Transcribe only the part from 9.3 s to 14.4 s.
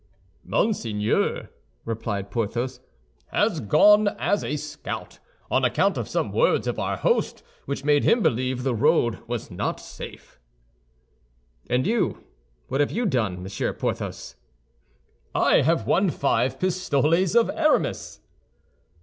not safe." "And you, what have you done, Monsieur Porthos?"